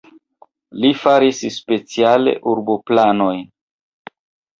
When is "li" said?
0.85-0.89